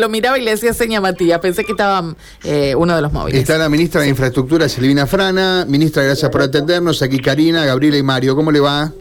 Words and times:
lo 0.00 0.08
miraba 0.08 0.38
y 0.38 0.42
le 0.42 0.52
hacía 0.52 0.72
seña 0.74 0.98
a 0.98 1.00
Matías. 1.00 1.38
Pensé 1.38 1.64
que 1.64 1.72
estaba 1.72 2.14
eh, 2.42 2.74
uno 2.74 2.96
de 2.96 3.02
los 3.02 3.12
móviles. 3.12 3.40
Está 3.40 3.58
la 3.58 3.68
ministra 3.68 4.00
de 4.00 4.08
Infraestructura, 4.08 4.68
Silvina 4.68 5.06
Frana. 5.06 5.64
Ministra, 5.68 6.02
gracias 6.02 6.30
por 6.30 6.42
atendernos. 6.42 7.02
Aquí 7.02 7.20
Karina, 7.20 7.64
Gabriela 7.64 7.98
y 7.98 8.02
Mario. 8.02 8.34
¿Cómo 8.34 8.50
le 8.50 8.60
va? 8.60 8.92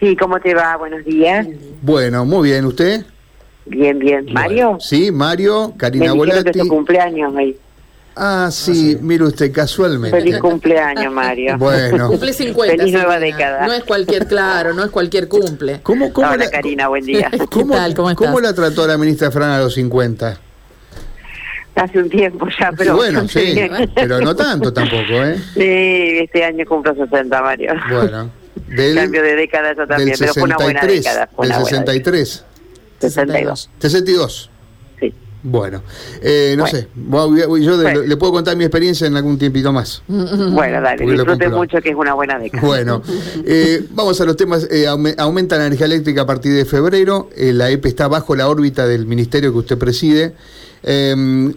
Sí, 0.00 0.16
¿cómo 0.16 0.38
te 0.40 0.54
va? 0.54 0.76
Buenos 0.76 1.04
días. 1.04 1.46
Bueno, 1.80 2.24
muy 2.26 2.50
bien. 2.50 2.66
¿Usted? 2.66 3.06
Bien, 3.66 3.98
bien. 3.98 4.26
¿Mario? 4.32 4.76
Sí, 4.80 5.10
Mario, 5.10 5.72
Karina 5.78 6.06
Me 6.06 6.12
dijeron 6.12 6.26
que 6.28 6.40
Volati. 6.42 6.58
es 6.58 6.64
tu 6.64 6.68
cumpleaños 6.68 7.34
ahí. 7.36 7.56
Ah, 8.16 8.48
sí, 8.52 8.96
mire 9.00 9.24
usted, 9.24 9.50
casualmente. 9.50 10.16
Feliz 10.16 10.38
cumpleaños, 10.38 11.12
Mario. 11.12 11.56
Bueno. 11.58 12.08
Cumple 12.08 12.32
50. 12.32 12.76
Feliz 12.76 12.92
nueva 12.94 13.18
década. 13.18 13.66
No 13.66 13.72
es 13.72 13.84
cualquier, 13.84 14.26
claro, 14.26 14.72
no 14.72 14.84
es 14.84 14.90
cualquier 14.90 15.28
cumple. 15.28 15.80
¿Cómo, 15.82 16.12
cómo, 16.12 16.28
Hola, 16.28 16.44
la, 16.44 16.50
Karina, 16.50 16.88
buen 16.88 17.04
día. 17.04 17.30
cómo- 17.50 17.74
tal? 17.74 17.94
¿Cómo 17.94 18.10
estás? 18.10 18.26
cómo 18.26 18.40
la 18.40 18.54
trató 18.54 18.86
la 18.86 18.96
ministra 18.98 19.30
Frana 19.30 19.56
a 19.56 19.60
los 19.60 19.74
50? 19.74 20.38
Hace 21.74 21.98
un 21.98 22.08
tiempo 22.08 22.46
ya, 22.60 22.70
pero... 22.76 22.94
Bueno, 22.94 23.26
sí, 23.26 23.56
pero 23.96 24.20
no 24.20 24.36
tanto 24.36 24.72
tampoco, 24.72 25.02
¿eh? 25.10 25.36
Sí, 25.54 26.18
este 26.22 26.44
año 26.44 26.64
cumplo 26.66 26.94
60, 26.94 27.42
Mario. 27.42 27.74
Bueno, 27.90 28.30
del, 28.68 28.94
Cambio 28.94 29.22
de 29.22 29.34
década 29.34 29.72
eso 29.72 29.84
también, 29.86 30.10
del 30.10 30.18
pero 30.20 30.34
fue 30.34 30.42
una 30.44 30.56
buena 30.56 30.80
63, 30.80 31.04
década. 31.04 31.28
Fue 31.34 31.46
del 31.46 31.56
una 31.56 31.62
buena 31.62 31.78
63, 31.78 32.44
62. 33.00 33.70
62. 33.80 34.42
Sí. 34.44 34.53
Bueno, 35.46 35.82
eh, 36.22 36.54
no 36.56 36.62
Bueno. 36.62 36.78
sé, 36.78 36.88
voy- 36.94 37.42
voy- 37.46 37.62
yo 37.62 37.76
Bueno. 37.76 38.00
le 38.00 38.16
puedo 38.16 38.32
contar 38.32 38.56
mi 38.56 38.64
experiencia 38.64 39.06
en 39.06 39.14
algún 39.14 39.36
tiempito 39.38 39.74
más. 39.74 40.02
Bueno, 40.08 40.80
dale, 40.80 41.04
disfrute 41.06 41.50
mucho 41.50 41.82
que 41.82 41.90
es 41.90 41.94
una 41.94 42.14
buena 42.14 42.38
década. 42.38 42.66
Bueno, 42.66 43.02
eh, 43.44 43.84
vamos 43.90 44.18
a 44.22 44.24
los 44.24 44.36
temas. 44.36 44.66
eh, 44.70 44.86
aume- 44.88 45.14
aumenta 45.18 45.58
la 45.58 45.66
energía 45.66 45.84
eléctrica 45.84 46.22
a 46.22 46.26
partir 46.26 46.52
de 46.54 46.64
febrero. 46.64 47.28
eh, 47.36 47.52
la 47.52 47.68
EPE 47.70 47.88
está 47.90 48.08
bajo 48.08 48.34
la 48.34 48.48
órbita 48.48 48.86
del 48.86 49.04
ministerio 49.04 49.52
que 49.52 49.58
usted 49.58 49.76
preside. 49.76 50.32
Eh, 50.82 51.52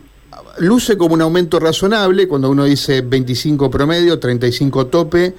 luce 0.60 0.98
como 0.98 1.13
un 1.13 1.22
aumento 1.22 1.58
razonable 1.60 2.27
cuando 2.27 2.49
uno 2.49 2.66
dice 2.66 3.01
25 3.01 3.72
promedio, 3.72 4.20
35 4.20 4.88
tope. 4.88 5.34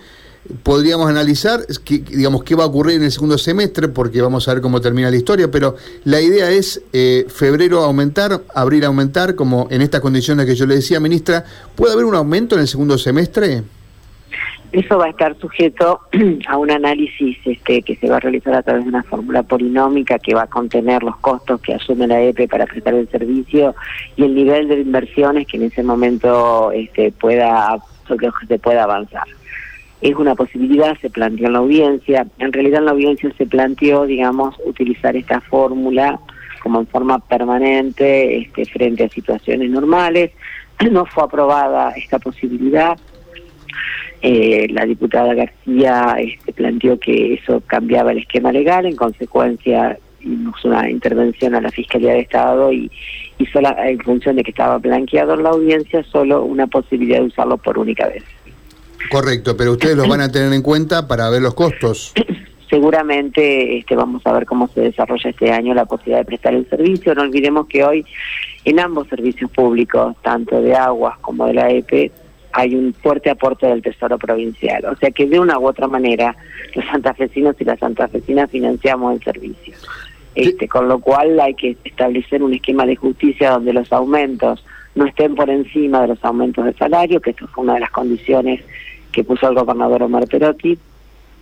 Podríamos 0.63 1.09
analizar, 1.09 1.61
digamos, 1.89 2.43
qué 2.43 2.55
va 2.55 2.65
a 2.65 2.67
ocurrir 2.67 2.97
en 2.97 3.05
el 3.05 3.13
segundo 3.13 3.37
semestre, 3.37 3.89
porque 3.89 4.23
vamos 4.23 4.49
a 4.49 4.55
ver 4.55 4.63
cómo 4.63 4.81
termina 4.81 5.11
la 5.11 5.17
historia, 5.17 5.51
pero 5.51 5.77
la 6.05 6.21
idea 6.21 6.51
es 6.51 6.83
eh, 6.93 7.27
febrero 7.29 7.85
aumentar, 7.85 8.41
abril 8.55 8.85
aumentar, 8.85 9.35
como 9.35 9.69
en 9.71 9.83
estas 9.83 10.01
condiciones 10.01 10.47
que 10.47 10.55
yo 10.55 10.67
le 10.67 10.77
decía, 10.77 11.01
ministra, 11.01 11.45
¿puede 11.75 11.93
haber 11.93 12.07
un 12.07 12.15
aumento 12.15 12.55
en 12.55 12.63
el 12.63 12.69
segundo 12.69 12.97
semestre? 12.97 13.63
Eso 14.73 14.99
va 14.99 15.07
a 15.07 15.11
estar 15.11 15.35
sujeto 15.39 16.01
a 16.49 16.57
un 16.59 16.71
análisis 16.71 17.39
este, 17.45 17.83
que 17.83 17.97
se 17.97 18.09
va 18.09 18.17
a 18.17 18.21
realizar 18.21 18.55
a 18.55 18.63
través 18.63 18.85
de 18.85 18.91
una 18.91 19.03
fórmula 19.03 19.43
polinómica 19.43 20.19
que 20.19 20.35
va 20.35 20.43
a 20.43 20.47
contener 20.47 21.03
los 21.03 21.17
costos 21.19 21.61
que 21.63 21.75
asume 21.75 22.07
la 22.07 22.21
EPE 22.21 22.49
para 22.49 22.67
prestar 22.67 22.95
el 22.95 23.09
servicio 23.09 23.75
y 24.17 24.25
el 24.25 24.35
nivel 24.35 24.69
de 24.69 24.81
inversiones 24.81 25.47
que 25.47 25.57
en 25.57 25.65
ese 25.65 25.83
momento 25.83 26.71
este, 26.73 27.13
pueda 27.13 27.79
que 28.17 28.31
se 28.47 28.59
pueda 28.59 28.85
avanzar. 28.85 29.25
Es 30.01 30.15
una 30.15 30.35
posibilidad, 30.35 30.97
se 31.01 31.11
planteó 31.11 31.47
en 31.47 31.53
la 31.53 31.59
audiencia. 31.59 32.27
En 32.39 32.53
realidad 32.53 32.81
en 32.81 32.87
la 32.87 32.93
audiencia 32.93 33.33
se 33.37 33.47
planteó, 33.47 34.07
digamos, 34.07 34.55
utilizar 34.65 35.17
esta 35.17 35.41
fórmula 35.41 36.21
como 36.63 36.81
en 36.81 36.87
forma 36.87 37.19
permanente 37.19 38.39
este, 38.39 38.65
frente 38.67 39.05
a 39.05 39.09
situaciones 39.09 39.71
normales. 39.71 40.33
No 40.93 41.07
fue 41.07 41.25
aprobada 41.25 41.91
esta 41.97 42.21
posibilidad. 42.21 42.97
Eh, 44.23 44.69
la 44.71 44.85
diputada 44.85 45.35
García 45.35 46.17
este, 46.21 46.53
planteó 46.53 47.01
que 47.01 47.35
eso 47.35 47.61
cambiaba 47.67 48.13
el 48.13 48.19
esquema 48.19 48.53
legal, 48.53 48.87
en 48.87 48.95
consecuencia 48.95 49.99
hicimos 50.21 50.65
una 50.65 50.91
intervención 50.91 51.55
a 51.55 51.61
la 51.61 51.71
Fiscalía 51.71 52.13
de 52.13 52.21
Estado 52.21 52.73
y 52.73 52.91
hizo 53.39 53.61
la, 53.61 53.89
en 53.89 53.99
función 54.01 54.37
de 54.37 54.43
que 54.43 54.51
estaba 54.51 54.79
blanqueado 54.79 55.35
en 55.35 55.43
la 55.43 55.51
audiencia 55.51 56.03
solo 56.05 56.45
una 56.45 56.67
posibilidad 56.67 57.21
de 57.21 57.27
usarlo 57.27 57.57
por 57.59 57.79
única 57.79 58.09
vez. 58.09 58.25
Correcto, 59.11 59.57
pero 59.57 59.73
ustedes 59.73 59.97
los 59.97 60.09
van 60.09 60.21
a 60.21 60.31
tener 60.31 60.53
en 60.53 60.63
cuenta 60.63 61.07
para 61.07 61.31
ver 61.31 61.43
los 61.43 61.55
costos. 61.55 62.13
Seguramente 62.69 63.79
este, 63.79 63.97
vamos 63.97 64.21
a 64.27 64.33
ver 64.33 64.45
cómo 64.45 64.69
se 64.69 64.83
desarrolla 64.83 65.31
este 65.31 65.51
año 65.51 65.73
la 65.73 65.87
posibilidad 65.87 66.19
de 66.19 66.25
prestar 66.27 66.55
el 66.55 66.69
servicio. 66.69 67.15
No 67.15 67.23
olvidemos 67.23 67.67
que 67.67 67.83
hoy 67.83 68.05
en 68.65 68.79
ambos 68.79 69.09
servicios 69.09 69.51
públicos, 69.51 70.15
tanto 70.23 70.61
de 70.61 70.75
aguas 70.75 71.19
como 71.21 71.47
de 71.47 71.55
la 71.55 71.71
EPE, 71.71 72.13
hay 72.53 72.75
un 72.75 72.93
fuerte 72.93 73.31
aporte 73.31 73.67
del 73.67 73.83
Tesoro 73.83 74.19
Provincial. 74.19 74.85
O 74.85 74.97
sea 74.97 75.11
que 75.11 75.27
de 75.27 75.41
una 75.41 75.59
u 75.59 75.67
otra 75.67 75.87
manera 75.87 76.37
los 76.75 76.85
santafesinos 76.87 77.57
y 77.61 77.65
las 77.65 77.79
santafesinas 77.79 78.51
financiamos 78.51 79.15
el 79.15 79.25
servicio. 79.25 79.75
Este, 80.35 80.69
con 80.69 80.89
lo 80.89 80.99
cual 80.99 81.41
hay 81.41 81.55
que 81.55 81.77
establecer 81.85 82.43
un 82.43 82.55
esquema 82.55 82.85
de 82.85 82.97
justicia 82.97 83.51
donde 83.51 83.73
los 83.73 83.93
aumentos 83.93 84.65
no 84.95 85.07
estén 85.07 85.35
por 85.35 85.49
encima 85.51 86.03
de 86.03 86.09
los 86.09 86.25
aumentos 86.25 86.65
de 86.65 86.75
salario, 86.75 87.21
que 87.21 87.31
esto 87.31 87.47
fue 87.49 87.65
una 87.65 87.75
de 87.75 87.81
las 87.81 87.91
condiciones 87.91 88.63
que 89.13 89.25
puso 89.25 89.49
el 89.49 89.55
gobernador 89.55 90.03
Omar 90.03 90.27
Perotti, 90.27 90.79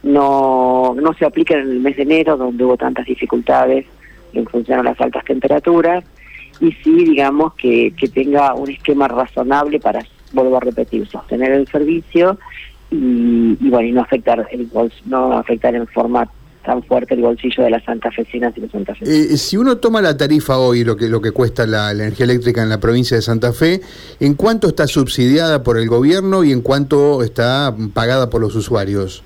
no, 0.02 0.94
no 0.94 1.14
se 1.14 1.24
apliquen 1.24 1.60
en 1.60 1.70
el 1.70 1.80
mes 1.80 1.96
de 1.96 2.02
enero, 2.02 2.36
donde 2.36 2.64
hubo 2.64 2.76
tantas 2.76 3.06
dificultades 3.06 3.86
en 4.32 4.46
función 4.46 4.80
a 4.80 4.82
las 4.82 5.00
altas 5.00 5.24
temperaturas, 5.24 6.04
y 6.60 6.72
sí, 6.72 7.04
digamos, 7.04 7.54
que, 7.54 7.92
que 7.96 8.08
tenga 8.08 8.54
un 8.54 8.70
esquema 8.70 9.08
razonable 9.08 9.80
para, 9.80 10.04
vuelvo 10.32 10.56
a 10.56 10.60
repetir, 10.60 11.06
sostener 11.06 11.52
el 11.52 11.66
servicio 11.68 12.38
y, 12.90 13.56
bueno, 13.68 13.88
y 13.88 13.92
no 13.92 14.02
afectar 14.02 14.46
el 14.50 14.68
no 15.06 15.32
afectar 15.32 15.74
en 15.74 15.86
forma 15.88 16.28
tan 16.66 16.82
fuerte 16.82 17.14
el 17.14 17.22
bolsillo 17.22 17.62
de 17.62 17.70
las 17.70 17.84
santafesinas 17.84 18.52
y 18.56 18.60
los 18.60 18.70
santafesinos. 18.72 19.32
Eh, 19.32 19.36
si 19.38 19.56
uno 19.56 19.78
toma 19.78 20.02
la 20.02 20.16
tarifa 20.16 20.58
hoy, 20.58 20.82
lo 20.82 20.96
que, 20.96 21.08
lo 21.08 21.20
que 21.22 21.30
cuesta 21.30 21.64
la, 21.64 21.94
la 21.94 22.02
energía 22.02 22.24
eléctrica 22.24 22.62
en 22.62 22.68
la 22.68 22.80
provincia 22.80 23.16
de 23.16 23.22
Santa 23.22 23.52
Fe, 23.52 23.80
¿en 24.18 24.34
cuánto 24.34 24.66
está 24.66 24.88
subsidiada 24.88 25.62
por 25.62 25.78
el 25.78 25.88
gobierno 25.88 26.42
y 26.42 26.50
en 26.50 26.60
cuánto 26.60 27.22
está 27.22 27.74
pagada 27.94 28.28
por 28.28 28.40
los 28.40 28.56
usuarios? 28.56 29.22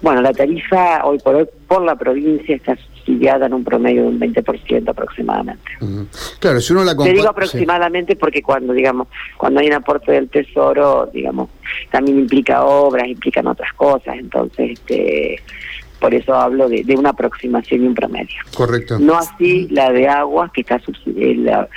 Bueno, 0.00 0.22
la 0.22 0.32
tarifa 0.32 1.04
hoy 1.04 1.18
por 1.18 1.34
hoy 1.34 1.46
por 1.66 1.82
la 1.82 1.96
provincia 1.96 2.56
está 2.56 2.76
subsidiada 2.76 3.46
en 3.46 3.54
un 3.54 3.64
promedio 3.64 4.02
de 4.02 4.08
un 4.08 4.20
20% 4.20 4.88
aproximadamente. 4.88 5.70
Ujú. 5.80 6.06
Claro, 6.38 6.60
si 6.60 6.72
uno 6.72 6.84
la 6.84 6.92
Te 6.92 6.96
compara... 6.96 7.16
digo 7.16 7.28
aproximadamente 7.28 8.16
porque 8.16 8.42
cuando, 8.42 8.72
digamos, 8.72 9.08
cuando 9.36 9.60
hay 9.60 9.68
un 9.68 9.74
aporte 9.74 10.12
del 10.12 10.28
Tesoro, 10.28 11.08
digamos, 11.12 11.50
también 11.90 12.18
implica 12.18 12.64
obras, 12.64 13.08
implican 13.08 13.46
otras 13.46 13.72
cosas, 13.72 14.16
entonces, 14.18 14.72
este, 14.72 15.40
por 16.00 16.14
eso 16.14 16.34
hablo 16.34 16.68
de, 16.68 16.84
de 16.84 16.96
una 16.96 17.10
aproximación 17.10 17.84
y 17.84 17.86
un 17.88 17.94
promedio. 17.94 18.36
Correcto. 18.54 18.98
No 18.98 19.16
así 19.16 19.68
la 19.70 19.90
de 19.92 20.08
aguas, 20.08 20.50
que 20.52 20.60
está 20.60 20.78
subsidiada, 20.80 21.68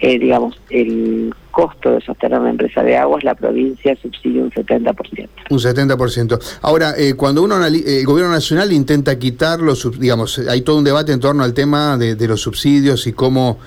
digamos, 0.00 0.58
el 0.70 1.34
costo 1.50 1.90
de 1.92 2.00
sostener 2.00 2.38
una 2.40 2.50
empresa 2.50 2.82
de 2.82 2.96
aguas, 2.96 3.22
la 3.22 3.34
provincia 3.34 3.94
subsidia 4.00 4.42
un 4.42 4.50
70%. 4.50 5.28
Un 5.50 5.58
70%. 5.58 6.58
Ahora, 6.62 6.94
eh, 6.96 7.14
cuando 7.14 7.42
uno 7.42 7.62
eh, 7.64 8.00
el 8.00 8.06
gobierno 8.06 8.32
nacional 8.32 8.72
intenta 8.72 9.18
quitar 9.18 9.60
los, 9.60 9.98
digamos, 9.98 10.38
hay 10.38 10.62
todo 10.62 10.78
un 10.78 10.84
debate 10.84 11.12
en 11.12 11.20
torno 11.20 11.44
al 11.44 11.52
tema 11.52 11.98
de, 11.98 12.14
de 12.14 12.28
los 12.28 12.40
subsidios 12.40 13.06
y 13.06 13.12
cómo 13.12 13.58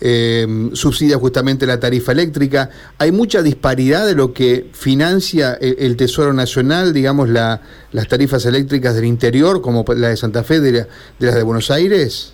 eh, 0.00 0.70
subsidia 0.72 1.16
justamente 1.18 1.66
la 1.66 1.78
tarifa 1.80 2.12
eléctrica. 2.12 2.70
Hay 2.98 3.12
mucha 3.12 3.42
disparidad 3.42 4.06
de 4.06 4.14
lo 4.14 4.32
que 4.32 4.68
financia 4.72 5.54
el, 5.60 5.76
el 5.78 5.96
Tesoro 5.96 6.32
Nacional, 6.32 6.92
digamos, 6.92 7.28
la, 7.28 7.60
las 7.92 8.08
tarifas 8.08 8.44
eléctricas 8.46 8.94
del 8.94 9.04
interior, 9.04 9.60
como 9.60 9.84
la 9.96 10.08
de 10.08 10.16
Santa 10.16 10.42
Fe, 10.44 10.60
de, 10.60 10.72
la- 10.72 10.88
de 11.18 11.26
las 11.26 11.34
de 11.34 11.42
Buenos 11.42 11.70
Aires. 11.70 12.32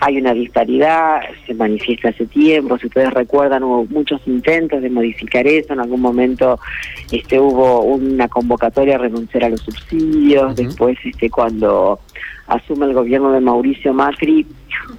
Hay 0.00 0.18
una 0.18 0.34
disparidad, 0.34 1.20
se 1.46 1.54
manifiesta 1.54 2.08
hace 2.08 2.26
tiempo, 2.26 2.78
si 2.78 2.86
ustedes 2.86 3.12
recuerdan 3.12 3.62
hubo 3.62 3.86
muchos 3.86 4.20
intentos 4.26 4.82
de 4.82 4.90
modificar 4.90 5.46
eso, 5.46 5.72
en 5.72 5.80
algún 5.80 6.00
momento 6.00 6.58
este 7.10 7.38
hubo 7.38 7.82
una 7.82 8.28
convocatoria 8.28 8.96
a 8.96 8.98
renunciar 8.98 9.44
a 9.44 9.48
los 9.48 9.60
subsidios, 9.60 10.56
después 10.56 10.98
este 11.04 11.30
cuando 11.30 12.00
asume 12.46 12.86
el 12.86 12.94
gobierno 12.94 13.32
de 13.32 13.40
Mauricio 13.40 13.94
Macri 13.94 14.46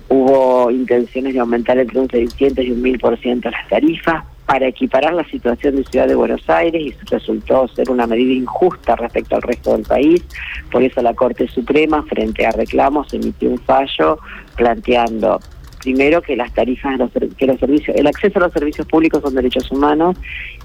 hubo 0.10 0.72
intenciones 0.72 1.34
de 1.34 1.40
aumentar 1.40 1.78
entre 1.78 2.00
un 2.00 2.10
600 2.10 2.66
y 2.66 2.72
un 2.72 2.82
1000% 2.82 3.52
las 3.52 3.68
tarifas 3.70 4.24
para 4.46 4.68
equiparar 4.68 5.14
la 5.14 5.26
situación 5.26 5.76
de 5.76 5.84
Ciudad 5.86 6.08
de 6.08 6.16
Buenos 6.16 6.48
Aires 6.50 6.82
y 6.82 6.94
resultó 7.10 7.68
ser 7.70 7.90
una 7.90 8.06
medida 8.06 8.34
injusta 8.34 8.96
respecto 8.96 9.36
al 9.36 9.42
resto 9.42 9.74
del 9.74 9.84
país. 9.84 10.24
Por 10.72 10.84
eso 10.84 11.02
la 11.02 11.14
Corte 11.14 11.48
Suprema, 11.48 12.04
frente 12.04 12.46
a 12.46 12.52
reclamos, 12.52 13.14
emitió 13.14 13.50
un 13.50 13.58
fallo 13.60 14.20
planteando 14.56 15.40
primero 15.86 16.20
que 16.20 16.36
las 16.36 16.52
tarifas 16.52 16.94
de 16.94 16.98
los, 16.98 17.12
que 17.38 17.46
los 17.46 17.60
servicios, 17.60 17.96
el 17.96 18.08
acceso 18.08 18.40
a 18.40 18.44
los 18.44 18.54
servicios 18.54 18.88
públicos 18.88 19.22
son 19.22 19.36
derechos 19.36 19.72
humanos 19.72 20.18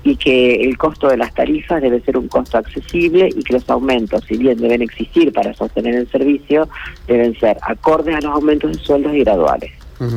y 0.02 0.16
que 0.16 0.54
el 0.62 0.78
costo 0.78 1.08
de 1.08 1.18
las 1.18 1.34
tarifas 1.34 1.82
debe 1.82 2.00
ser 2.00 2.16
un 2.16 2.26
costo 2.28 2.56
accesible 2.56 3.28
y 3.28 3.42
que 3.42 3.52
los 3.52 3.68
aumentos, 3.68 4.24
si 4.26 4.38
bien 4.38 4.56
deben 4.56 4.80
existir 4.80 5.30
para 5.30 5.52
sostener 5.52 5.94
el 5.94 6.10
servicio, 6.10 6.70
deben 7.06 7.38
ser 7.38 7.58
acordes 7.60 8.16
a 8.16 8.20
los 8.22 8.32
aumentos 8.34 8.72
de 8.72 8.82
sueldos 8.82 9.12
y 9.14 9.20
graduales, 9.20 9.72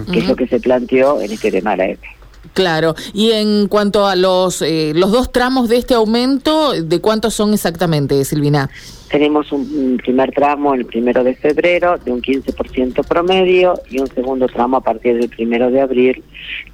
que 0.09 0.19
es 0.19 0.27
lo 0.27 0.37
que 0.37 0.47
se 0.47 0.61
planteó 0.61 1.19
en 1.19 1.33
este 1.33 1.51
tema 1.51 1.71
de 1.71 1.77
la 1.77 1.85
EPE. 1.89 2.22
Claro. 2.53 2.95
Y 3.13 3.31
en 3.31 3.67
cuanto 3.67 4.05
a 4.05 4.15
los, 4.15 4.61
eh, 4.61 4.91
los 4.95 5.11
dos 5.11 5.31
tramos 5.31 5.69
de 5.69 5.77
este 5.77 5.93
aumento, 5.93 6.73
¿de 6.73 6.99
cuántos 6.99 7.33
son 7.33 7.53
exactamente, 7.53 8.23
Silvina? 8.25 8.69
tenemos 9.13 9.51
un, 9.51 9.97
primer 9.97 10.31
tramo 10.31 10.73
el 10.73 10.85
primero 10.85 11.23
de 11.23 11.35
febrero 11.35 11.99
de 11.99 12.11
un 12.11 12.19
15% 12.19 13.05
promedio 13.07 13.75
y 13.91 13.99
un 13.99 14.07
segundo 14.07 14.47
tramo 14.47 14.77
a 14.77 14.81
partir 14.81 15.15
del 15.19 15.29
primero 15.29 15.69
de 15.69 15.81
abril 15.81 16.23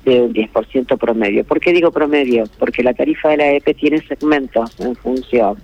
de 0.05 0.21
un 0.21 0.33
10% 0.33 0.97
promedio. 0.97 1.43
¿Por 1.43 1.59
qué 1.59 1.73
digo 1.73 1.91
promedio? 1.91 2.45
Porque 2.57 2.81
la 2.81 2.93
tarifa 2.93 3.27
de 3.27 3.37
la 3.37 3.51
EPE 3.51 3.73
tiene 3.73 4.01
segmentos 4.07 4.79
en 4.79 4.95
función 4.95 5.57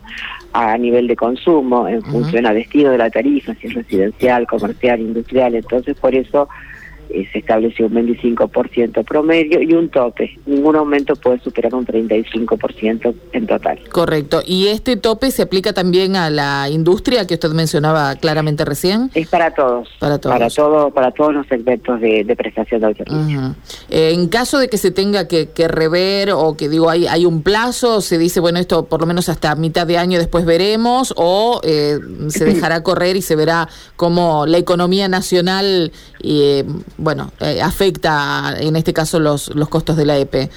a 0.51 0.78
nivel 0.78 1.08
de 1.08 1.16
consumo, 1.16 1.88
en 1.88 2.04
función 2.04 2.46
a 2.46 2.54
destino 2.54 2.92
de 2.92 2.98
la 2.98 3.10
tarifa, 3.10 3.54
si 3.56 3.68
es 3.68 3.74
residencial, 3.74 4.46
comercial, 4.46 5.00
industrial. 5.00 5.56
Entonces, 5.56 5.96
por 5.96 6.13
eso 6.13 6.50
eh, 7.10 7.28
se 7.31 7.40
estableció 7.40 7.88
un 7.88 7.94
25% 7.94 9.04
promedio 9.04 9.62
y 9.62 9.74
un 9.74 9.90
tope. 9.90 10.38
Ningún 10.46 10.75
aumento 10.75 11.16
puede 11.16 11.40
superar 11.40 11.74
un 11.75 11.86
35% 11.86 13.16
en 13.34 13.48
total. 13.48 13.80
Correcto. 13.92 14.42
¿Y 14.46 14.68
este 14.68 14.98
tope 14.98 15.31
se 15.31 15.42
aplica 15.42 15.74
también 15.74 16.16
a 16.16 16.30
la 16.30 16.69
industria 16.69 17.25
que 17.28 17.36
usted 17.36 17.50
mencionaba 17.52 18.16
claramente 18.16 18.66
recién? 18.66 19.12
Es 19.13 19.28
para 19.28 19.52
todos. 19.54 19.90
Para 20.00 20.18
todos. 20.18 20.36
Para, 20.36 20.50
todo, 20.50 20.92
para 20.92 21.12
todos 21.12 21.34
los 21.34 21.48
segmentos 21.48 22.00
de, 22.02 22.36
prestación 22.36 22.81
de 22.81 22.96
servicio. 22.96 23.56
Eh, 23.90 24.12
en 24.13 24.28
caso 24.28 24.58
de 24.58 24.68
que 24.68 24.78
se 24.78 24.92
tenga 24.92 25.28
que, 25.28 25.48
rever 25.68 26.31
o 26.31 26.56
que 26.56 26.69
digo 26.69 26.90
hay, 26.90 27.08
hay 27.08 27.25
un 27.25 27.42
plazo, 27.42 28.01
se 28.01 28.18
dice, 28.18 28.40
bueno, 28.40 28.60
esto 28.60 28.86
por 28.86 29.01
lo 29.01 29.08
menos 29.08 29.30
hasta 29.30 29.56
mitad 29.56 29.88
de 29.88 29.98
año 29.98 30.19
después 30.19 30.46
veremos 30.46 31.13
o 31.18 31.62
eh, 31.63 31.98
se 32.28 32.46
dejará 32.46 32.84
correr 32.84 33.16
y 33.16 33.22
se 33.22 33.36
verá 33.36 33.68
cómo 33.96 34.46
la 34.46 34.58
economía 34.58 35.08
nacional 35.08 35.92
y 36.22 36.63
bueno, 36.97 37.31
eh, 37.39 37.62
afecta 37.62 38.56
en 38.59 38.75
este 38.75 38.94
caso 38.94 39.19
los, 39.19 39.53
los 39.56 39.69
costos 39.69 39.97
de 39.97 40.06
la 40.06 40.18
EPE? 40.18 40.50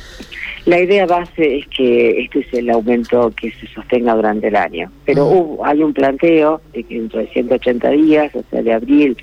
La 0.67 0.81
idea 0.81 1.07
base 1.07 1.59
es 1.59 1.67
que 1.69 2.21
este 2.21 2.41
es 2.41 2.53
el 2.53 2.71
aumento 2.71 3.33
que 3.35 3.51
se 3.53 3.67
sostenga 3.69 4.15
durante 4.15 4.49
el 4.49 4.57
año, 4.57 4.91
pero 5.05 5.27
hubo, 5.27 5.65
hay 5.65 5.83
un 5.83 5.95
planteo 5.95 6.61
de 6.73 6.85
que 6.85 6.97
dentro 6.97 7.21
de 7.21 7.29
180 7.29 7.91
días, 7.91 8.35
o 8.35 8.43
sea, 8.51 8.63
de 8.63 8.73
abril 8.73 9.17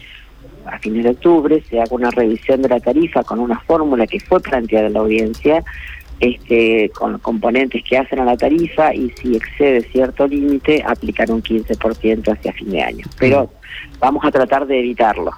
a 0.66 0.80
fines 0.80 1.04
de 1.04 1.12
octubre, 1.12 1.64
se 1.70 1.80
haga 1.80 1.96
una 1.96 2.10
revisión 2.10 2.62
de 2.62 2.70
la 2.70 2.80
tarifa 2.80 3.24
con 3.24 3.40
una 3.40 3.60
fórmula 3.60 4.08
que 4.08 4.20
fue 4.20 4.40
planteada 4.40 4.88
en 4.88 4.94
la 4.94 5.02
audiencia, 5.02 5.64
este, 6.20 6.90
con 6.96 7.12
los 7.12 7.22
componentes 7.22 7.84
que 7.84 7.98
hacen 7.98 8.20
a 8.20 8.26
la 8.26 8.38
tarifa 8.38 8.94
y 8.94 9.12
si 9.12 9.36
excede 9.36 9.82
cierto 9.92 10.26
límite, 10.28 10.84
aplicar 10.86 11.30
un 11.30 11.44
15% 11.44 12.32
hacia 12.32 12.54
fin 12.54 12.72
de 12.72 12.82
año. 12.82 13.06
Pero 13.20 13.52
vamos 14.00 14.24
a 14.26 14.32
tratar 14.32 14.66
de 14.66 14.80
evitarlo. 14.80 15.32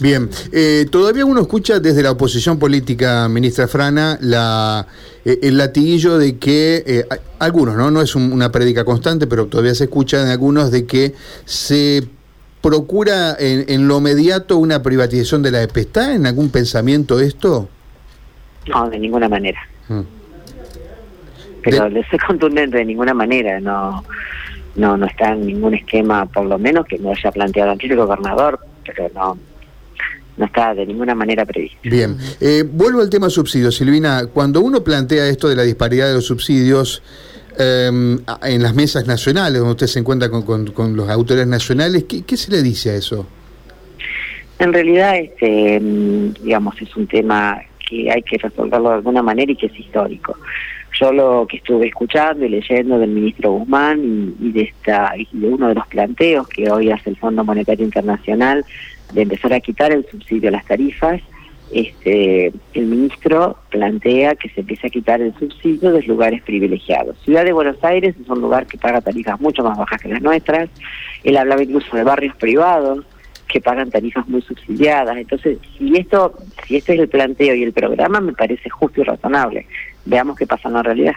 Bien, 0.00 0.28
eh, 0.52 0.86
todavía 0.90 1.24
uno 1.24 1.42
escucha 1.42 1.80
desde 1.80 2.02
la 2.02 2.12
oposición 2.12 2.58
política, 2.58 3.28
ministra 3.28 3.68
Frana, 3.68 4.18
la, 4.20 4.86
eh, 5.24 5.38
el 5.42 5.58
latiguillo 5.58 6.18
de 6.18 6.38
que, 6.38 6.82
eh, 6.86 7.04
algunos, 7.38 7.76
¿no? 7.76 7.90
No 7.90 8.00
es 8.02 8.14
una 8.14 8.50
prédica 8.50 8.84
constante, 8.84 9.26
pero 9.26 9.46
todavía 9.46 9.74
se 9.74 9.84
escucha 9.84 10.22
en 10.22 10.28
algunos 10.28 10.70
de 10.70 10.86
que 10.86 11.14
se 11.44 12.06
procura 12.60 13.36
en, 13.38 13.88
lo 13.88 13.98
inmediato 13.98 14.58
una 14.58 14.82
privatización 14.82 15.42
de 15.42 15.50
la 15.50 15.62
EPE. 15.62 15.80
¿Está 15.80 16.14
en 16.14 16.26
algún 16.26 16.50
pensamiento 16.50 17.18
esto? 17.20 17.68
No, 18.68 18.90
de 18.90 18.98
ninguna 18.98 19.28
manera. 19.28 19.60
Mm. 19.88 20.00
Pero 21.62 21.90
de... 21.90 22.04
soy 22.08 22.18
contundente, 22.18 22.78
de 22.78 22.84
ninguna 22.84 23.14
manera, 23.14 23.60
no 23.60 24.04
no 24.76 24.96
no 24.96 25.06
está 25.06 25.32
en 25.32 25.46
ningún 25.46 25.74
esquema, 25.74 26.26
por 26.26 26.46
lo 26.46 26.58
menos 26.58 26.86
que 26.86 26.98
no 26.98 27.10
haya 27.10 27.32
planteado 27.32 27.72
antes 27.72 27.90
el 27.90 27.96
gobernador, 27.96 28.60
pero 28.84 29.10
no 29.14 29.36
no 30.40 30.46
está 30.46 30.74
de 30.74 30.86
ninguna 30.86 31.14
manera 31.14 31.44
previsto. 31.44 31.78
Bien, 31.82 32.16
eh, 32.40 32.64
vuelvo 32.66 33.02
al 33.02 33.10
tema 33.10 33.28
subsidios, 33.28 33.76
Silvina. 33.76 34.26
Cuando 34.32 34.62
uno 34.62 34.82
plantea 34.82 35.26
esto 35.28 35.48
de 35.48 35.54
la 35.54 35.62
disparidad 35.62 36.08
de 36.08 36.14
los 36.14 36.24
subsidios 36.24 37.02
em, 37.58 38.18
en 38.42 38.62
las 38.62 38.74
mesas 38.74 39.06
nacionales, 39.06 39.58
donde 39.58 39.72
usted 39.72 39.86
se 39.86 39.98
encuentra 39.98 40.30
con, 40.30 40.96
los 40.96 41.10
autores 41.10 41.46
nacionales, 41.46 42.04
¿qué, 42.04 42.36
se 42.38 42.50
le 42.50 42.62
dice 42.62 42.90
a 42.90 42.94
eso? 42.94 43.26
En 44.58 44.72
realidad, 44.72 45.18
este, 45.18 45.76
em, 45.76 46.32
digamos, 46.42 46.80
es 46.80 46.96
un 46.96 47.06
tema 47.06 47.60
que 47.86 48.10
hay 48.10 48.22
que 48.22 48.38
resolverlo 48.38 48.88
de 48.88 48.94
alguna 48.96 49.22
manera 49.22 49.52
y 49.52 49.56
que 49.56 49.66
es 49.66 49.78
histórico. 49.78 50.38
Yo 50.98 51.12
lo 51.12 51.46
que 51.48 51.58
estuve 51.58 51.88
escuchando 51.88 52.44
y 52.44 52.48
leyendo 52.48 52.98
del 52.98 53.10
ministro 53.10 53.52
Guzmán 53.52 54.34
y, 54.40 54.52
de 54.52 54.62
esta 54.62 55.14
y 55.16 55.28
de 55.32 55.48
uno 55.48 55.68
de 55.68 55.74
los 55.74 55.86
planteos 55.86 56.48
que 56.48 56.70
hoy 56.70 56.90
hace 56.90 57.10
el 57.10 57.16
Fondo 57.16 57.44
Monetario 57.44 57.84
Internacional 57.84 58.64
de 59.12 59.22
empezar 59.22 59.52
a 59.52 59.60
quitar 59.60 59.92
el 59.92 60.06
subsidio 60.10 60.48
a 60.48 60.52
las 60.52 60.64
tarifas, 60.64 61.20
este, 61.72 62.52
el 62.74 62.86
ministro 62.86 63.56
plantea 63.70 64.34
que 64.34 64.48
se 64.48 64.60
empiece 64.60 64.88
a 64.88 64.90
quitar 64.90 65.20
el 65.20 65.32
subsidio 65.38 65.92
de 65.92 65.98
los 65.98 66.06
lugares 66.06 66.42
privilegiados. 66.42 67.16
Ciudad 67.24 67.44
de 67.44 67.52
Buenos 67.52 67.82
Aires 67.84 68.16
es 68.20 68.28
un 68.28 68.40
lugar 68.40 68.66
que 68.66 68.76
paga 68.76 69.00
tarifas 69.00 69.40
mucho 69.40 69.62
más 69.62 69.78
bajas 69.78 70.00
que 70.00 70.08
las 70.08 70.20
nuestras. 70.20 70.68
Él 71.22 71.36
hablaba 71.36 71.62
incluso 71.62 71.96
de 71.96 72.02
barrios 72.02 72.34
privados 72.36 73.04
que 73.46 73.60
pagan 73.60 73.90
tarifas 73.90 74.28
muy 74.28 74.42
subsidiadas. 74.42 75.16
Entonces, 75.16 75.58
si 75.76 75.96
esto, 75.96 76.34
si 76.66 76.76
este 76.76 76.94
es 76.94 77.00
el 77.00 77.08
planteo 77.08 77.54
y 77.54 77.62
el 77.62 77.72
programa, 77.72 78.20
me 78.20 78.32
parece 78.32 78.68
justo 78.70 79.00
y 79.00 79.04
razonable. 79.04 79.66
Veamos 80.04 80.36
qué 80.36 80.46
pasa 80.46 80.68
en 80.68 80.74
la 80.74 80.82
realidad. 80.82 81.14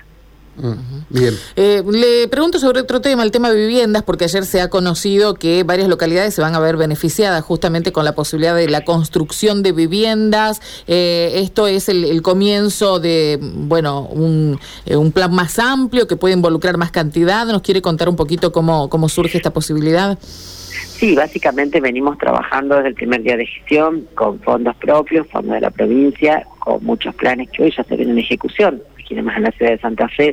Bien. 1.10 1.34
Eh, 1.56 1.82
le 1.92 2.28
pregunto 2.28 2.60
sobre 2.60 2.82
otro 2.82 3.02
tema, 3.02 3.24
el 3.24 3.32
tema 3.32 3.50
de 3.50 3.56
viviendas, 3.56 4.04
porque 4.04 4.26
ayer 4.26 4.46
se 4.46 4.62
ha 4.62 4.70
conocido 4.70 5.34
que 5.34 5.64
varias 5.64 5.88
localidades 5.88 6.36
se 6.36 6.42
van 6.42 6.54
a 6.54 6.60
ver 6.60 6.78
beneficiadas 6.78 7.44
justamente 7.44 7.92
con 7.92 8.06
la 8.06 8.14
posibilidad 8.14 8.56
de 8.56 8.70
la 8.70 8.86
construcción 8.86 9.64
de 9.64 9.72
viviendas. 9.72 10.62
Eh, 10.86 11.32
esto 11.36 11.66
es 11.66 11.90
el, 11.90 12.22
comienzo 12.22 13.00
de, 13.00 13.40
bueno, 13.42 14.02
un, 14.02 14.60
eh, 14.86 14.96
un, 14.96 15.12
plan 15.12 15.34
más 15.34 15.58
amplio 15.58 16.08
que 16.08 16.16
puede 16.16 16.36
involucrar 16.36 16.78
más 16.78 16.92
cantidad. 16.92 17.48
¿Nos 17.48 17.64
quiere 17.64 17.82
contar 17.82 18.08
un 18.08 18.16
poquito 18.16 18.52
cómo, 18.52 18.90
cómo 18.90 19.10
surge 19.10 19.38
esta 19.38 19.52
posibilidad? 19.52 20.20
Sí, 20.22 21.16
básicamente 21.16 21.82
venimos 21.82 22.18
trabajando 22.18 22.76
desde 22.76 22.90
el 22.90 22.96
primer 22.96 23.24
día 23.24 23.36
de 23.36 23.46
gestión 23.46 24.08
con 24.14 24.40
fondos 24.40 24.76
propios, 24.78 25.28
fondos 25.28 25.56
de 25.56 25.62
la 25.62 25.72
provincia, 25.72 26.46
con 26.64 26.84
muchos 26.84 27.14
planes 27.16 27.50
que 27.52 27.64
hoy 27.64 27.74
ya 27.76 27.84
se 27.84 27.98
ven 27.98 28.12
en 28.12 28.20
ejecución 28.20 28.82
aquí 28.98 29.14
más 29.22 29.36
en 29.36 29.44
la 29.44 29.52
ciudad 29.52 29.72
de 29.72 29.80
Santa 29.80 30.08
Fe. 30.08 30.32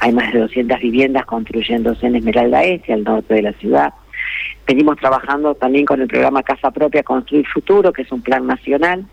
Hay 0.00 0.12
más 0.12 0.32
de 0.32 0.40
200 0.40 0.78
viviendas 0.80 1.24
construyéndose 1.24 2.06
en 2.06 2.16
Esmeralda 2.16 2.62
Este, 2.62 2.92
al 2.92 3.04
norte 3.04 3.34
de 3.34 3.42
la 3.42 3.52
ciudad. 3.54 3.94
Venimos 4.66 4.98
trabajando 4.98 5.54
también 5.54 5.86
con 5.86 6.02
el 6.02 6.08
programa 6.08 6.42
Casa 6.42 6.70
Propia 6.70 7.02
Construir 7.02 7.46
Futuro, 7.46 7.90
que 7.92 8.02
es 8.02 8.12
un 8.12 8.20
plan 8.20 8.46
nacional. 8.46 9.06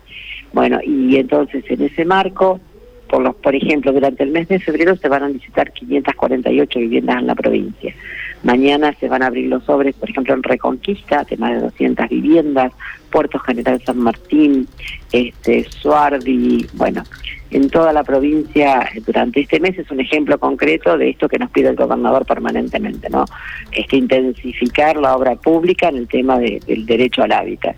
Bueno, 0.52 0.80
y 0.84 1.16
entonces 1.16 1.64
en 1.68 1.82
ese 1.82 2.04
marco, 2.04 2.60
por, 3.08 3.22
los, 3.22 3.34
por 3.36 3.54
ejemplo, 3.54 3.92
durante 3.92 4.22
el 4.22 4.32
mes 4.32 4.48
de 4.48 4.58
febrero 4.58 4.96
se 4.96 5.08
van 5.08 5.22
a 5.22 5.28
licitar 5.28 5.72
548 5.72 6.78
viviendas 6.78 7.18
en 7.20 7.26
la 7.26 7.34
provincia. 7.34 7.94
Mañana 8.42 8.92
se 8.98 9.08
van 9.08 9.22
a 9.22 9.26
abrir 9.26 9.48
los 9.48 9.64
sobres, 9.64 9.94
por 9.94 10.10
ejemplo, 10.10 10.34
en 10.34 10.42
Reconquista, 10.42 11.24
de 11.24 11.36
más 11.36 11.52
de 11.52 11.60
200 11.60 12.08
viviendas, 12.08 12.72
Puerto 13.10 13.38
General 13.38 13.80
San 13.84 13.98
Martín, 13.98 14.66
este, 15.12 15.64
Suardi, 15.70 16.66
bueno, 16.72 17.04
en 17.50 17.68
toda 17.68 17.92
la 17.92 18.02
provincia 18.02 18.88
durante 19.06 19.40
este 19.40 19.60
mes 19.60 19.78
es 19.78 19.90
un 19.90 20.00
ejemplo 20.00 20.38
concreto 20.38 20.96
de 20.96 21.10
esto 21.10 21.28
que 21.28 21.38
nos 21.38 21.50
pide 21.50 21.68
el 21.68 21.76
gobernador 21.76 22.24
permanentemente, 22.24 23.10
¿no? 23.10 23.26
Este 23.70 23.96
intensificar 23.96 24.96
la 24.96 25.14
obra 25.14 25.36
pública 25.36 25.88
en 25.88 25.98
el 25.98 26.08
tema 26.08 26.38
del 26.38 26.86
derecho 26.86 27.22
al 27.22 27.32
hábitat. 27.32 27.76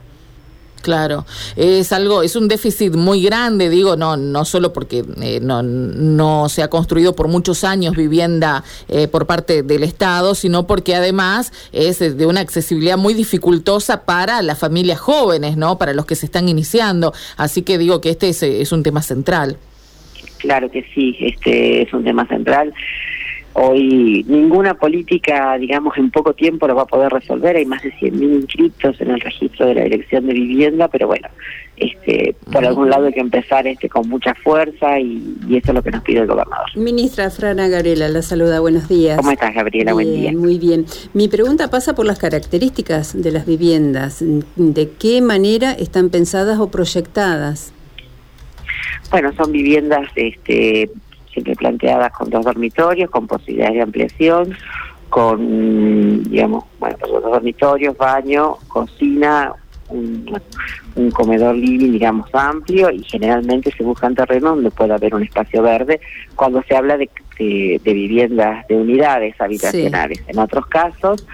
Claro, 0.85 1.25
es 1.57 1.95
algo, 1.95 2.23
es 2.23 2.37
un 2.37 2.47
déficit 2.47 2.95
muy 2.95 3.23
grande, 3.23 3.71
digo, 3.71 3.97
no, 3.97 4.19
no 4.19 4.45
solo 4.45 4.75
porque 4.75 5.03
eh, 5.23 5.41
no, 5.41 5.63
no 5.63 6.51
se 6.51 6.63
ha 6.63 6.69
construido 6.69 7.17
por 7.17 7.27
muchos 7.27 7.65
años 7.65 7.97
vivienda 7.97 8.63
eh, 8.89 9.09
por 9.09 9.27
parte 9.27 9.63
del 9.63 9.83
Estado, 9.83 10.35
sino 10.35 10.67
porque 10.67 10.95
además 10.95 11.55
es 11.73 12.01
de 12.01 12.27
una 12.27 12.41
accesibilidad 12.41 12.99
muy 12.99 13.15
dificultosa 13.15 14.05
para 14.05 14.43
las 14.43 14.59
familias 14.59 15.01
jóvenes, 15.01 15.57
¿no? 15.57 15.79
Para 15.79 15.95
los 15.95 16.05
que 16.05 16.17
se 16.17 16.27
están 16.27 16.51
iniciando. 16.51 17.15
Así 17.39 17.63
que 17.63 17.79
digo 17.79 18.03
que 18.03 18.11
este 18.11 18.29
es, 18.29 18.43
es 18.43 18.71
un 18.71 18.83
tema 18.83 19.01
central. 19.01 19.57
Claro 20.37 20.71
que 20.71 20.85
sí, 20.95 21.17
este 21.19 21.81
es 21.81 21.95
un 21.95 22.05
tema 22.05 22.29
central. 22.29 22.75
Hoy 23.57 24.25
ninguna 24.29 24.75
política, 24.75 25.57
digamos, 25.59 25.97
en 25.97 26.11
poco 26.11 26.35
tiempo 26.35 26.67
lo 26.67 26.75
va 26.75 26.83
a 26.83 26.87
poder 26.87 27.13
resolver. 27.13 27.55
Hay 27.55 27.65
más 27.65 27.83
de 27.85 27.93
100.000 27.93 28.41
inscritos 28.41 29.01
en 29.01 29.13
el 29.13 29.21
registro 29.21 29.67
de 29.67 29.75
la 29.77 29.85
Dirección 29.85 30.27
de 30.27 30.33
Vivienda, 30.33 30.89
pero 30.89 31.07
bueno, 31.07 31.29
este, 31.77 32.35
por 32.53 32.67
algún 32.67 32.91
lado 32.91 33.07
hay 33.07 33.13
que 33.13 33.21
empezar 33.21 33.65
este 33.69 33.89
con 33.89 34.09
mucha 34.09 34.35
fuerza 34.35 34.99
y, 34.99 35.37
y 35.49 35.57
eso 35.57 35.69
es 35.69 35.75
lo 35.75 35.83
que 35.83 35.93
nos 35.93 36.03
pide 36.03 36.21
el 36.21 36.27
gobernador. 36.27 36.67
Ministra 36.77 37.31
Frana 37.31 37.69
Gabriela, 37.69 38.09
la 38.09 38.23
saluda, 38.23 38.59
buenos 38.59 38.89
días. 38.89 39.19
¿Cómo 39.19 39.31
estás, 39.31 39.55
Gabriela? 39.55 39.93
Buen 39.93 40.13
día. 40.13 40.33
Muy 40.33 40.59
bien. 40.59 40.87
Mi 41.13 41.29
pregunta 41.29 41.71
pasa 41.71 41.95
por 41.95 42.07
las 42.07 42.19
características 42.19 43.23
de 43.23 43.31
las 43.31 43.47
viviendas. 43.47 44.25
¿De 44.57 44.91
qué 44.99 45.21
manera 45.21 45.71
están 45.73 46.11
pensadas 46.11 46.59
o 46.59 46.73
proyectadas? 46.73 47.73
Bueno, 49.11 49.33
son 49.37 49.53
viviendas 49.53 50.09
este, 50.17 50.91
siempre 51.35 51.55
planteadas 51.55 52.13
con 52.13 52.31
dos 52.31 52.45
dormitorios, 52.45 53.11
con 53.11 53.27
posibilidades 53.27 53.75
de 53.75 53.83
ampliación, 53.83 54.57
con, 55.11 56.23
digamos, 56.25 56.65
bueno, 56.81 56.97
dos 57.07 57.23
dormitorios, 57.23 57.97
baño, 57.99 58.57
cocina, 58.69 59.53
un, 59.91 60.25
comedor 61.13 61.55
living, 61.55 61.93
digamos, 61.93 62.29
amplio 62.33 62.91
y 62.91 63.03
generalmente 63.05 63.71
se 63.71 63.85
buscan 63.85 64.15
terrenos 64.15 64.55
donde 64.57 64.71
pueda 64.71 64.95
haber 64.95 65.15
un 65.15 65.23
espacio 65.23 65.63
verde 65.63 66.01
cuando 66.35 66.63
se 66.63 66.75
habla 66.75 66.97
de 66.97 67.11
de, 67.39 67.81
viviendas, 67.85 68.67
de 68.69 68.77
unidades 68.77 69.41
habitacionales. 69.41 70.23
En 70.29 70.39
otros 70.39 70.67
casos 70.67 71.27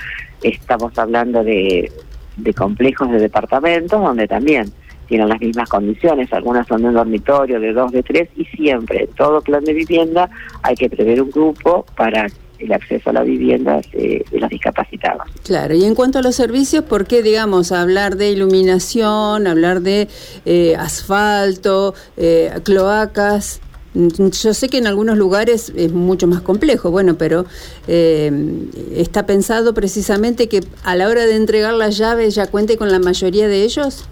estamos 0.43 0.97
hablando 0.99 1.45
de, 1.45 1.93
de 2.37 2.55
complejos 2.55 3.11
de 3.11 3.19
departamentos 3.19 4.01
donde 4.01 4.27
también 4.27 4.73
tienen 5.11 5.29
las 5.29 5.41
mismas 5.41 5.69
condiciones, 5.69 6.33
algunas 6.33 6.69
son 6.69 6.83
de 6.83 6.89
un 6.89 6.95
dormitorio, 6.95 7.59
de 7.59 7.73
dos, 7.73 7.91
de 7.91 8.05
tres, 8.05 8.29
y 8.37 8.45
siempre 8.45 9.03
en 9.03 9.09
todo 9.09 9.41
plan 9.41 9.65
de 9.65 9.73
vivienda 9.73 10.31
hay 10.63 10.77
que 10.77 10.89
prever 10.89 11.21
un 11.21 11.31
grupo 11.31 11.85
para 11.97 12.29
el 12.61 12.73
acceso 12.73 13.11
a 13.11 13.15
la 13.15 13.25
vivienda 13.25 13.81
de, 13.93 14.25
los 14.31 14.49
discapacitados. 14.49 15.25
Claro, 15.43 15.75
y 15.75 15.83
en 15.83 15.97
cuanto 15.97 16.21
a 16.21 16.23
los 16.23 16.37
servicios, 16.37 16.85
¿por 16.85 17.07
qué, 17.07 17.25
digamos, 17.25 17.73
hablar 17.73 18.17
de 18.17 18.31
iluminación, 18.31 19.49
hablar 19.49 19.81
de 19.81 20.07
eh, 20.45 20.77
asfalto, 20.77 21.95
eh, 22.17 22.53
cloacas? 22.63 23.61
Yo 23.95 24.55
sé 24.55 24.69
que 24.69 24.79
en 24.79 24.87
algunos 24.87 25.19
lugares 25.19 25.73
es 25.75 25.91
mucho 25.91 26.29
más 26.29 26.41
complejo, 26.43 26.93
bueno, 26.93 27.17
pero 27.19 27.47
eh, 27.89 28.31
está 28.95 29.27
pensado 29.27 29.75
precisamente 29.75 30.49
que 30.49 30.61
a 30.85 30.95
la 30.95 31.09
hora 31.09 31.27
de 31.27 31.35
entregar 31.35 31.75
las 31.75 31.99
llaves 31.99 32.37
ya 32.37 32.47
cuente 32.47 32.77
con 32.77 32.93
la 32.93 33.01
mayoría 33.01 33.49
de 33.49 33.65
ellos. 33.65 34.07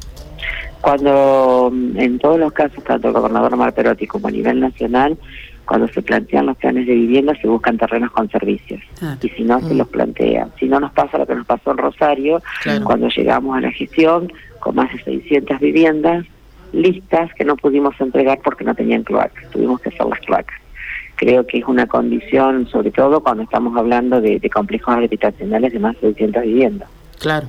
Cuando 0.80 1.72
en 1.72 2.18
todos 2.18 2.38
los 2.38 2.52
casos, 2.52 2.82
tanto 2.84 3.08
el 3.08 3.14
gobernador 3.14 3.56
Mar 3.56 3.74
Perotti 3.74 4.06
como 4.06 4.28
a 4.28 4.30
nivel 4.30 4.60
nacional, 4.60 5.18
cuando 5.68 5.86
se 5.88 6.00
plantean 6.00 6.46
los 6.46 6.56
planes 6.56 6.86
de 6.86 6.94
vivienda 6.94 7.34
se 7.40 7.46
buscan 7.46 7.76
terrenos 7.76 8.10
con 8.12 8.30
servicios 8.30 8.80
y 9.20 9.28
si 9.28 9.42
no 9.44 9.60
se 9.60 9.74
mm. 9.74 9.76
los 9.76 9.88
plantean. 9.88 10.50
Si 10.58 10.66
no 10.66 10.80
nos 10.80 10.92
pasa 10.92 11.18
lo 11.18 11.26
que 11.26 11.34
nos 11.34 11.46
pasó 11.46 11.72
en 11.72 11.76
Rosario, 11.76 12.42
cuando 12.84 13.08
llegamos 13.08 13.56
a 13.56 13.60
la 13.60 13.70
gestión 13.70 14.32
con 14.60 14.76
más 14.76 14.90
de 14.90 15.02
600 15.02 15.60
viviendas 15.60 16.24
listas 16.72 17.32
que 17.34 17.44
no 17.44 17.56
pudimos 17.56 17.94
entregar 18.00 18.40
porque 18.42 18.64
no 18.64 18.74
tenían 18.74 19.02
cloacas, 19.02 19.50
tuvimos 19.50 19.80
que 19.80 19.90
hacer 19.90 20.06
las 20.06 20.20
cloacas. 20.20 20.58
Creo 21.16 21.46
que 21.46 21.58
es 21.58 21.64
una 21.66 21.86
condición, 21.86 22.66
sobre 22.68 22.90
todo 22.90 23.20
cuando 23.20 23.42
estamos 23.42 23.76
hablando 23.76 24.22
de, 24.22 24.38
de 24.38 24.50
complejos 24.50 24.94
habitacionales 24.94 25.72
de 25.72 25.78
más 25.80 25.94
de 25.96 26.08
600 26.08 26.42
viviendas. 26.44 26.88
Claro. 27.18 27.48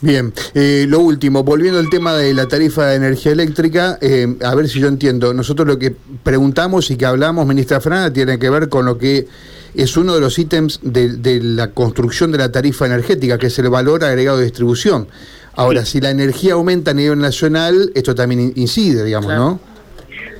Bien, 0.00 0.32
eh, 0.54 0.84
lo 0.88 1.00
último, 1.00 1.42
volviendo 1.42 1.78
al 1.80 1.88
tema 1.88 2.14
de 2.14 2.34
la 2.34 2.46
tarifa 2.46 2.86
de 2.86 2.96
energía 2.96 3.32
eléctrica, 3.32 3.98
eh, 4.00 4.36
a 4.44 4.54
ver 4.54 4.68
si 4.68 4.78
yo 4.78 4.88
entiendo. 4.88 5.32
Nosotros 5.32 5.66
lo 5.66 5.78
que 5.78 5.94
preguntamos 6.22 6.90
y 6.90 6.96
que 6.96 7.06
hablamos, 7.06 7.46
ministra 7.46 7.80
Frana, 7.80 8.12
tiene 8.12 8.38
que 8.38 8.50
ver 8.50 8.68
con 8.68 8.84
lo 8.84 8.98
que 8.98 9.26
es 9.74 9.96
uno 9.96 10.14
de 10.14 10.20
los 10.20 10.38
ítems 10.38 10.80
de, 10.82 11.40
la 11.42 11.70
construcción 11.70 12.30
de 12.30 12.38
la 12.38 12.52
tarifa 12.52 12.86
energética, 12.86 13.38
que 13.38 13.46
es 13.46 13.58
el 13.58 13.70
valor 13.70 14.04
agregado 14.04 14.38
de 14.38 14.44
distribución. 14.44 15.08
Ahora, 15.54 15.86
si 15.86 16.00
la 16.00 16.10
energía 16.10 16.54
aumenta 16.54 16.90
a 16.90 16.94
nivel 16.94 17.18
nacional, 17.18 17.90
esto 17.94 18.14
también 18.14 18.52
incide, 18.56 19.02
digamos, 19.02 19.32
¿no? 19.32 19.60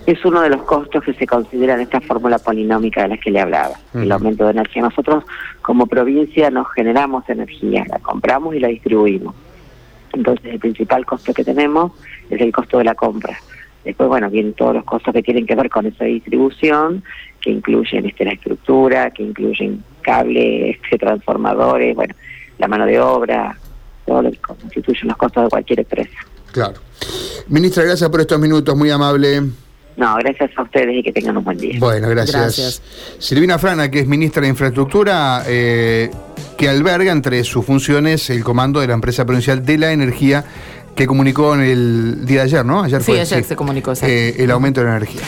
Es 0.06 0.24
uno 0.24 0.40
de 0.40 0.48
los 0.48 0.62
costos 0.62 1.02
que 1.02 1.12
se 1.14 1.26
considera 1.26 1.74
en 1.74 1.80
esta 1.80 2.00
fórmula 2.00 2.38
polinómica 2.38 3.02
de 3.02 3.08
la 3.08 3.16
que 3.16 3.30
le 3.30 3.40
hablaba, 3.40 3.74
el 3.92 4.10
aumento 4.12 4.44
de 4.44 4.52
energía. 4.52 4.82
Nosotros 4.82 5.24
como 5.62 5.86
provincia 5.86 6.48
nos 6.50 6.70
generamos 6.72 7.28
energía, 7.28 7.84
la 7.88 7.98
compramos 7.98 8.54
y 8.54 8.60
la 8.60 8.68
distribuimos. 8.68 9.34
Entonces 10.12 10.46
el 10.46 10.60
principal 10.60 11.04
costo 11.04 11.34
que 11.34 11.44
tenemos 11.44 11.92
es 12.30 12.40
el 12.40 12.52
costo 12.52 12.78
de 12.78 12.84
la 12.84 12.94
compra. 12.94 13.36
Después, 13.84 14.08
bueno, 14.08 14.30
vienen 14.30 14.54
todos 14.54 14.74
los 14.74 14.84
costos 14.84 15.12
que 15.12 15.22
tienen 15.22 15.46
que 15.46 15.54
ver 15.54 15.70
con 15.70 15.86
esa 15.86 16.04
distribución, 16.04 17.04
que 17.40 17.50
incluyen 17.50 18.06
este, 18.06 18.24
la 18.24 18.32
estructura, 18.32 19.10
que 19.10 19.22
incluyen 19.22 19.82
cables, 20.02 20.76
este, 20.76 20.98
transformadores, 20.98 21.94
bueno, 21.94 22.14
la 22.58 22.66
mano 22.66 22.86
de 22.86 23.00
obra, 23.00 23.56
todo 24.04 24.22
lo 24.22 24.30
que 24.30 24.38
constituyen 24.38 25.08
los 25.08 25.16
costos 25.16 25.44
de 25.44 25.50
cualquier 25.50 25.80
empresa. 25.80 26.18
Claro. 26.50 26.74
Ministra, 27.48 27.84
gracias 27.84 28.10
por 28.10 28.20
estos 28.20 28.40
minutos, 28.40 28.76
muy 28.76 28.90
amable. 28.90 29.42
No, 29.96 30.14
gracias 30.16 30.50
a 30.56 30.62
ustedes 30.62 30.94
y 30.94 31.02
que 31.02 31.12
tengan 31.12 31.36
un 31.38 31.44
buen 31.44 31.56
día. 31.56 31.76
Bueno, 31.78 32.08
gracias. 32.08 32.82
Silvina 33.18 33.58
Frana, 33.58 33.90
que 33.90 34.00
es 34.00 34.06
ministra 34.06 34.42
de 34.42 34.48
Infraestructura, 34.48 35.42
eh, 35.46 36.10
que 36.58 36.68
alberga 36.68 37.12
entre 37.12 37.42
sus 37.44 37.64
funciones 37.64 38.28
el 38.30 38.44
comando 38.44 38.80
de 38.80 38.88
la 38.88 38.94
empresa 38.94 39.24
provincial 39.24 39.64
de 39.64 39.78
la 39.78 39.92
energía 39.92 40.44
que 40.96 41.06
comunicó 41.06 41.54
en 41.54 41.60
el 41.60 42.26
día 42.26 42.38
de 42.38 42.44
ayer, 42.44 42.64
¿no? 42.64 42.82
Ayer 42.82 43.02
sí, 43.02 43.12
ayer 43.12 43.44
se 43.44 43.54
comunicó. 43.54 43.92
Eh, 44.02 44.34
el 44.38 44.50
aumento 44.50 44.80
de 44.80 44.86
la 44.86 44.96
energía. 44.96 45.20